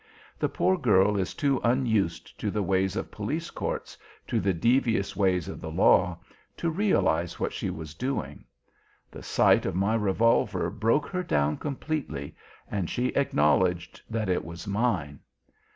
The 0.39 0.49
poor 0.49 0.79
girl 0.79 1.15
is 1.15 1.35
too 1.35 1.61
unused 1.63 2.39
to 2.39 2.49
the 2.49 2.63
ways 2.63 2.95
of 2.95 3.11
police 3.11 3.51
courts, 3.51 3.95
to 4.25 4.39
the 4.39 4.51
devious 4.51 5.15
ways 5.15 5.47
of 5.47 5.61
the 5.61 5.69
law, 5.69 6.17
to 6.57 6.71
realise 6.71 7.39
what 7.39 7.53
she 7.53 7.69
was 7.69 7.93
doing. 7.93 8.43
The 9.11 9.21
sight 9.21 9.63
of 9.67 9.75
my 9.75 9.93
revolver 9.93 10.71
broke 10.71 11.05
her 11.09 11.21
down 11.21 11.57
completely 11.57 12.35
and 12.67 12.89
she 12.89 13.09
acknowledged 13.09 14.01
that 14.09 14.27
it 14.27 14.43
was 14.43 14.65
mine. 14.65 15.19